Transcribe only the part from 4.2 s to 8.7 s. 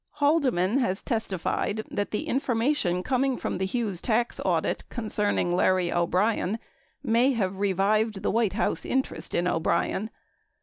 audit concerning Larry O'Brien may have revived the "White